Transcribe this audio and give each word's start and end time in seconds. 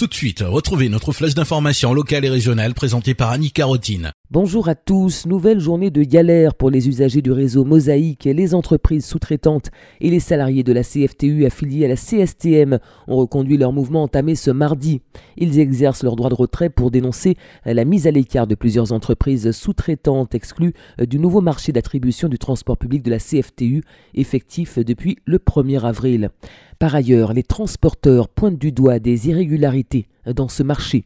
Tout 0.00 0.06
de 0.06 0.14
suite, 0.14 0.42
retrouvez 0.46 0.88
notre 0.88 1.12
flèche 1.12 1.34
d'information 1.34 1.92
locale 1.92 2.24
et 2.24 2.30
régionale 2.30 2.72
présentée 2.72 3.12
par 3.12 3.28
Annie 3.32 3.50
Carotine. 3.50 4.12
Bonjour 4.30 4.70
à 4.70 4.74
tous, 4.74 5.26
nouvelle 5.26 5.60
journée 5.60 5.90
de 5.90 6.02
galère 6.04 6.54
pour 6.54 6.70
les 6.70 6.88
usagers 6.88 7.20
du 7.20 7.32
réseau 7.32 7.66
Mosaïque, 7.66 8.24
les 8.24 8.54
entreprises 8.54 9.04
sous-traitantes 9.04 9.70
et 10.00 10.08
les 10.08 10.20
salariés 10.20 10.62
de 10.62 10.72
la 10.72 10.84
CFTU 10.84 11.44
affiliés 11.44 11.84
à 11.84 11.88
la 11.88 11.96
CSTM 11.96 12.78
ont 13.08 13.16
reconduit 13.16 13.58
leur 13.58 13.72
mouvement 13.72 14.04
entamé 14.04 14.36
ce 14.36 14.50
mardi. 14.50 15.02
Ils 15.36 15.58
exercent 15.58 16.02
leur 16.02 16.16
droit 16.16 16.30
de 16.30 16.34
retrait 16.34 16.70
pour 16.70 16.90
dénoncer 16.90 17.36
la 17.66 17.84
mise 17.84 18.06
à 18.06 18.10
l'écart 18.10 18.46
de 18.46 18.54
plusieurs 18.54 18.92
entreprises 18.92 19.50
sous-traitantes 19.50 20.34
exclues 20.34 20.72
du 20.98 21.18
nouveau 21.18 21.42
marché 21.42 21.72
d'attribution 21.72 22.28
du 22.28 22.38
transport 22.38 22.78
public 22.78 23.02
de 23.02 23.10
la 23.10 23.18
CFTU 23.18 23.82
effectif 24.14 24.78
depuis 24.78 25.18
le 25.26 25.36
1er 25.36 25.84
avril. 25.84 26.30
Par 26.80 26.94
ailleurs, 26.94 27.34
les 27.34 27.42
transporteurs 27.42 28.30
pointent 28.30 28.58
du 28.58 28.72
doigt 28.72 29.00
des 29.00 29.28
irrégularités 29.28 30.06
dans 30.24 30.48
ce 30.48 30.62
marché. 30.62 31.04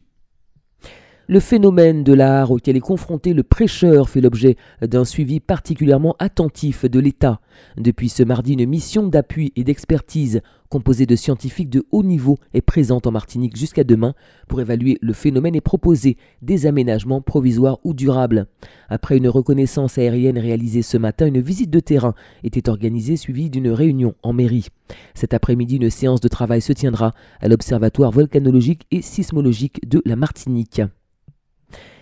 Le 1.27 1.39
phénomène 1.39 2.03
de 2.03 2.13
l'art 2.13 2.51
auquel 2.51 2.77
est 2.77 2.81
confronté 2.81 3.33
le 3.33 3.41
prêcheur 3.41 4.09
fait 4.09 4.21
l'objet 4.21 4.57
d'un 4.83 5.05
suivi 5.05 5.39
particulièrement 5.39 6.15
attentif 6.19 6.85
de 6.85 6.99
l'État. 6.99 7.39
Depuis 7.77 8.09
ce 8.09 8.21
mardi, 8.21 8.53
une 8.53 8.69
mission 8.69 9.07
d'appui 9.07 9.51
et 9.55 9.63
d'expertise 9.63 10.41
composée 10.69 11.07
de 11.07 11.15
scientifiques 11.15 11.71
de 11.71 11.83
haut 11.91 12.03
niveau 12.03 12.37
est 12.53 12.61
présente 12.61 13.07
en 13.07 13.11
Martinique 13.11 13.57
jusqu'à 13.57 13.83
demain 13.83 14.13
pour 14.47 14.61
évaluer 14.61 14.99
le 15.01 15.13
phénomène 15.13 15.55
et 15.55 15.61
proposer 15.61 16.15
des 16.43 16.67
aménagements 16.67 17.21
provisoires 17.21 17.79
ou 17.83 17.95
durables. 17.95 18.45
Après 18.89 19.17
une 19.17 19.27
reconnaissance 19.27 19.97
aérienne 19.97 20.37
réalisée 20.37 20.83
ce 20.83 20.97
matin, 20.97 21.25
une 21.25 21.41
visite 21.41 21.71
de 21.71 21.79
terrain 21.79 22.13
était 22.43 22.69
organisée 22.69 23.17
suivie 23.17 23.49
d'une 23.49 23.69
réunion 23.69 24.13
en 24.21 24.33
mairie. 24.33 24.67
Cet 25.15 25.33
après-midi, 25.33 25.77
une 25.77 25.89
séance 25.89 26.21
de 26.21 26.27
travail 26.27 26.61
se 26.61 26.73
tiendra 26.73 27.15
à 27.41 27.47
l'Observatoire 27.47 28.11
volcanologique 28.11 28.85
et 28.91 29.01
sismologique 29.01 29.89
de 29.89 30.03
la 30.05 30.15
Martinique. 30.15 30.81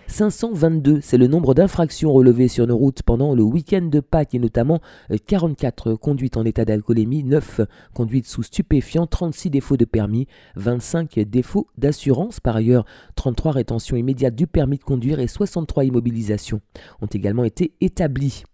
522, 0.06 1.00
c'est 1.00 1.16
le 1.16 1.26
nombre 1.26 1.54
d'infractions 1.54 2.12
relevées 2.12 2.48
sur 2.48 2.66
nos 2.66 2.76
routes 2.76 3.02
pendant 3.02 3.34
le 3.34 3.42
week-end 3.42 3.82
de 3.82 4.00
Pâques 4.00 4.34
et 4.34 4.38
notamment 4.38 4.80
44 5.26 5.90
euh, 5.90 5.96
conduites 5.96 6.36
en 6.36 6.44
état 6.44 6.64
d'alcoolémie, 6.64 7.24
9 7.24 7.62
conduites 7.94 8.26
sous 8.26 8.42
stupéfiants, 8.42 9.06
36 9.06 9.50
défauts 9.50 9.76
de 9.76 9.84
permis, 9.84 10.26
25 10.56 11.18
défauts 11.20 11.66
d'assurance. 11.78 12.40
Par 12.40 12.56
ailleurs, 12.56 12.84
33 13.16 13.52
rétentions 13.52 13.96
immédiates 13.96 14.34
du 14.34 14.46
permis 14.46 14.78
de 14.78 14.84
conduire 14.84 15.20
et 15.20 15.26
63 15.26 15.84
immobilisations 15.84 16.60
ont 17.00 17.06
également 17.06 17.44
été 17.44 17.74
établies. 17.80 18.44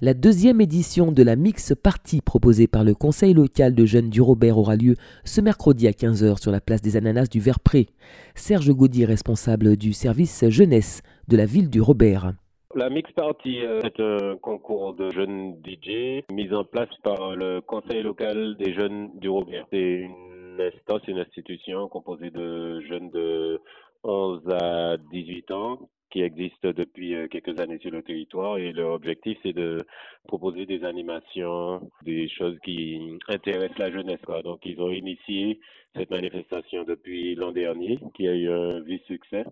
La 0.00 0.12
deuxième 0.12 0.60
édition 0.60 1.12
de 1.12 1.22
la 1.22 1.36
Mix 1.36 1.72
Party 1.80 2.20
proposée 2.20 2.66
par 2.66 2.82
le 2.82 2.94
Conseil 2.94 3.32
local 3.32 3.76
de 3.76 3.86
jeunes 3.86 4.10
du 4.10 4.20
Robert 4.20 4.58
aura 4.58 4.74
lieu 4.74 4.96
ce 5.24 5.40
mercredi 5.40 5.86
à 5.86 5.92
15h 5.92 6.42
sur 6.42 6.50
la 6.50 6.60
place 6.60 6.82
des 6.82 6.96
Ananas 6.96 7.28
du 7.30 7.38
Verpré. 7.38 7.86
Serge 8.34 8.72
Gaudy, 8.72 9.04
responsable 9.04 9.76
du 9.76 9.92
service 9.92 10.48
jeunesse 10.48 11.02
de 11.28 11.36
la 11.36 11.46
ville 11.46 11.70
du 11.70 11.80
Robert. 11.80 12.32
La 12.74 12.90
Mix 12.90 13.10
Party 13.12 13.58
est 13.58 14.00
un 14.00 14.36
concours 14.42 14.94
de 14.94 15.10
jeunes 15.12 15.54
DJ 15.64 16.24
mis 16.32 16.52
en 16.52 16.64
place 16.64 16.88
par 17.04 17.36
le 17.36 17.60
Conseil 17.60 18.02
local 18.02 18.56
des 18.58 18.74
jeunes 18.74 19.10
du 19.20 19.28
Robert. 19.28 19.64
C'est 19.70 19.78
une 19.78 20.60
instance, 20.60 21.02
une 21.06 21.20
institution 21.20 21.88
composée 21.88 22.30
de 22.30 22.80
jeunes 22.80 23.10
de 23.10 23.60
11 24.02 24.42
à 24.60 24.96
18 25.12 25.50
ans 25.52 25.88
qui 26.10 26.22
existe 26.22 26.66
depuis 26.66 27.14
euh, 27.14 27.28
quelques 27.28 27.58
années 27.60 27.78
sur 27.78 27.90
le 27.90 28.02
territoire 28.02 28.58
et 28.58 28.72
leur 28.72 28.92
objectif 28.92 29.38
c'est 29.42 29.52
de 29.52 29.84
proposer 30.26 30.66
des 30.66 30.84
animations, 30.84 31.90
des 32.02 32.28
choses 32.28 32.58
qui 32.64 33.18
intéressent 33.28 33.78
la 33.78 33.90
jeunesse. 33.90 34.20
Donc 34.44 34.60
ils 34.64 34.80
ont 34.80 34.90
initié 34.90 35.60
cette 35.96 36.10
manifestation 36.10 36.84
depuis 36.84 37.34
l'an 37.34 37.52
dernier 37.52 37.98
qui 38.14 38.28
a 38.28 38.34
eu 38.34 38.50
un 38.50 38.80
vif 38.80 39.02
succès. 39.06 39.44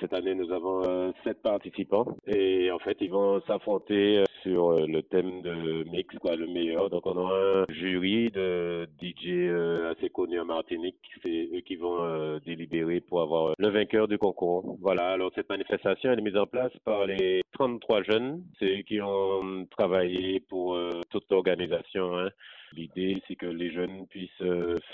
Cette 0.00 0.12
année, 0.12 0.34
nous 0.34 0.50
avons 0.50 0.82
euh, 0.84 1.12
sept 1.22 1.40
participants 1.40 2.16
et 2.26 2.68
en 2.72 2.80
fait, 2.80 2.96
ils 3.00 3.10
vont 3.10 3.40
s'affronter 3.42 4.18
euh, 4.18 4.24
sur 4.42 4.72
euh, 4.72 4.86
le 4.88 5.02
thème 5.02 5.40
de 5.42 5.88
mix, 5.88 6.18
quoi, 6.18 6.34
le 6.34 6.48
meilleur. 6.48 6.90
Donc, 6.90 7.06
on 7.06 7.16
a 7.16 7.32
un 7.32 7.64
jury 7.72 8.28
de 8.30 8.88
DJ 9.00 9.54
assez 9.92 10.10
connus 10.10 10.40
en 10.40 10.46
Martinique. 10.46 10.96
C'est 11.22 11.48
eux 11.54 11.60
qui 11.60 11.76
vont 11.76 12.38
délibérer 12.44 13.00
pour 13.00 13.22
avoir 13.22 13.54
le 13.56 13.68
vainqueur 13.68 14.08
du 14.08 14.18
concours. 14.18 14.76
Voilà. 14.80 15.12
Alors, 15.12 15.30
cette 15.36 15.48
manifestation 15.48 16.10
elle 16.10 16.18
est 16.18 16.22
mise 16.22 16.36
en 16.36 16.46
place 16.46 16.72
par 16.84 17.06
les 17.06 17.42
33 17.52 18.02
jeunes. 18.02 18.42
C'est 18.58 18.80
eux 18.80 18.82
qui 18.82 19.00
ont 19.00 19.66
travaillé 19.70 20.40
pour 20.40 20.76
toute 21.10 21.30
l'organisation. 21.30 22.18
Hein. 22.18 22.30
L'idée, 22.72 23.22
c'est 23.28 23.36
que 23.36 23.46
les 23.46 23.70
jeunes 23.70 24.06
puissent 24.08 24.30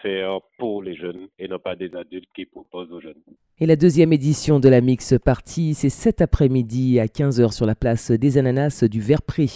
faire 0.03 0.39
pour 0.59 0.83
les 0.83 0.95
jeunes 0.95 1.29
et 1.39 1.49
non 1.49 1.59
pas 1.59 1.70
des 1.81 1.97
adultes. 1.97 2.29
Et 3.59 3.67
la 3.67 3.77
deuxième 3.77 4.13
édition 4.13 4.61
de 4.61 4.69
la 4.69 4.81
Mix 4.81 5.15
Party, 5.25 5.75
c'est 5.75 5.89
cet 5.89 6.21
après-midi 6.21 7.01
à 7.01 7.07
15h 7.07 7.53
sur 7.53 7.67
la 7.67 7.75
place 7.75 8.11
des 8.11 8.39
Ananas 8.39 8.85
du 8.85 9.01
Verpré. 9.01 9.49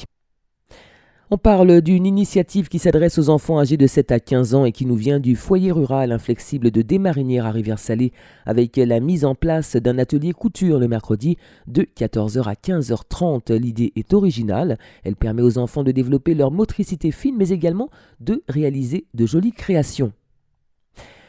On 1.31 1.39
parle 1.39 1.81
d'une 1.81 2.07
initiative 2.07 2.69
qui 2.69 2.79
s'adresse 2.79 3.19
aux 3.19 3.29
enfants 3.29 3.59
âgés 3.59 3.77
de 3.77 3.87
7 3.87 4.13
à 4.13 4.21
15 4.21 4.55
ans 4.55 4.65
et 4.65 4.73
qui 4.73 4.87
nous 4.87 4.95
vient 4.95 5.21
du 5.21 5.37
foyer 5.37 5.73
rural 5.73 6.13
inflexible 6.13 6.71
de 6.71 6.83
Desmarinières 6.83 7.47
à 7.47 7.51
Rivière-Salée 7.51 8.13
avec 8.47 8.77
la 8.77 9.01
mise 9.01 9.25
en 9.25 9.35
place 9.35 9.77
d'un 9.77 9.99
atelier 9.99 10.33
couture 10.33 10.79
le 10.79 10.89
mercredi 10.89 11.37
de 11.67 11.83
14h 11.83 12.43
à 12.45 12.55
15h30. 12.55 13.55
L'idée 13.55 13.93
est 13.97 14.13
originale, 14.13 14.79
elle 15.03 15.17
permet 15.17 15.43
aux 15.43 15.59
enfants 15.59 15.83
de 15.83 15.93
développer 15.93 16.35
leur 16.35 16.51
motricité 16.51 17.11
fine 17.11 17.37
mais 17.37 17.49
également 17.49 17.91
de 18.21 18.43
réaliser 18.49 19.07
de 19.15 19.27
jolies 19.27 19.53
créations. 19.53 20.13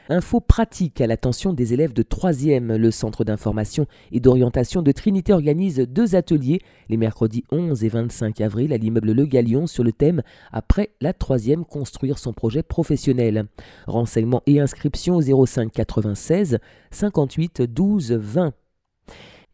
Info 0.07 0.39
pratique 0.39 1.01
à 1.01 1.07
l'attention 1.07 1.51
des 1.51 1.73
élèves 1.73 1.93
de 1.93 2.03
3e. 2.03 2.75
Le 2.75 2.91
Centre 2.91 3.23
d'information 3.23 3.87
et 4.11 4.19
d'orientation 4.19 4.83
de 4.83 4.91
Trinité 4.91 5.33
organise 5.33 5.79
deux 5.79 6.15
ateliers 6.15 6.61
les 6.89 6.97
mercredis 6.97 7.43
11 7.51 7.83
et 7.83 7.89
25 7.89 8.39
avril 8.41 8.71
à 8.71 8.77
l'immeuble 8.77 9.13
Le 9.13 9.25
Galion 9.25 9.65
sur 9.65 9.83
le 9.83 9.91
thème 9.91 10.21
Après 10.51 10.91
la 11.01 11.11
3e, 11.11 11.63
construire 11.63 12.19
son 12.19 12.33
projet 12.33 12.61
professionnel. 12.61 13.45
Renseignements 13.87 14.43
et 14.45 14.59
inscriptions 14.59 15.15
au 15.15 15.45
05 15.45 15.71
96 15.71 16.59
58 16.91 17.63
12 17.63 18.11
20. 18.11 18.53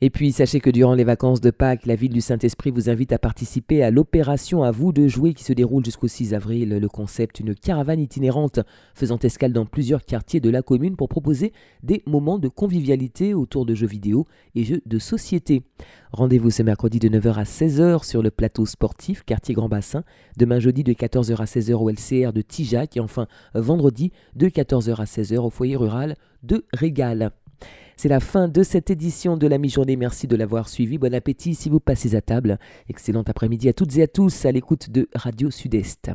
Et 0.03 0.09
puis, 0.09 0.31
sachez 0.31 0.59
que 0.59 0.72
durant 0.72 0.95
les 0.95 1.03
vacances 1.03 1.41
de 1.41 1.51
Pâques, 1.51 1.85
la 1.85 1.94
ville 1.94 2.12
du 2.12 2.22
Saint-Esprit 2.22 2.72
vous 2.72 2.89
invite 2.89 3.13
à 3.13 3.19
participer 3.19 3.84
à 3.84 3.91
l'opération 3.91 4.63
À 4.63 4.72
vous 4.72 4.91
de 4.91 5.07
jouer 5.07 5.35
qui 5.35 5.44
se 5.44 5.53
déroule 5.53 5.85
jusqu'au 5.85 6.07
6 6.07 6.34
avril. 6.34 6.69
Le 6.69 6.89
concept, 6.89 7.39
une 7.39 7.53
caravane 7.53 8.00
itinérante 8.00 8.61
faisant 8.95 9.19
escale 9.19 9.53
dans 9.53 9.67
plusieurs 9.67 10.03
quartiers 10.03 10.40
de 10.40 10.50
la 10.50 10.63
commune 10.63 10.95
pour 10.95 11.07
proposer 11.07 11.53
des 11.84 12.01
moments 12.07 12.40
de 12.40 12.47
convivialité 12.47 13.35
autour 13.35 13.67
de 13.67 13.75
jeux 13.75 13.85
vidéo 13.85 14.25
et 14.56 14.63
jeux 14.63 14.81
de 14.88 14.97
société. 14.97 15.61
Rendez-vous 16.13 16.50
ce 16.50 16.63
mercredi 16.63 16.97
de 16.97 17.07
9h 17.07 17.35
à 17.35 17.44
16h 17.44 18.03
sur 18.03 18.23
le 18.23 18.31
plateau 18.31 18.66
sportif 18.66 19.23
quartier 19.23 19.53
Grand 19.53 19.69
Bassin, 19.69 20.03
demain 20.35 20.59
jeudi 20.59 20.84
de 20.84 20.94
14h 20.94 21.35
à 21.35 21.45
16h 21.45 21.73
au 21.73 21.91
LCR 21.91 22.34
de 22.34 22.41
Tijac 22.41 22.97
et 22.97 23.01
enfin 23.01 23.28
vendredi 23.53 24.11
de 24.35 24.47
14h 24.50 24.95
à 24.95 25.06
16h 25.06 25.38
au 25.38 25.51
foyer 25.51 25.75
rural 25.75 26.16
de 26.41 26.66
Régal. 26.73 27.31
C'est 28.01 28.09
la 28.09 28.19
fin 28.19 28.47
de 28.47 28.63
cette 28.63 28.89
édition 28.89 29.38
de 29.38 29.45
la 29.45 29.59
mi-journée. 29.59 29.95
Merci 29.95 30.25
de 30.25 30.35
l'avoir 30.35 30.69
suivi. 30.69 30.97
Bon 30.97 31.13
appétit 31.13 31.53
si 31.53 31.69
vous 31.69 31.79
passez 31.79 32.16
à 32.16 32.22
table. 32.22 32.57
Excellent 32.89 33.22
après-midi 33.22 33.69
à 33.69 33.73
toutes 33.73 33.95
et 33.95 34.01
à 34.01 34.07
tous 34.07 34.44
à 34.45 34.51
l'écoute 34.51 34.89
de 34.89 35.07
Radio 35.13 35.51
Sud-Est. 35.51 36.11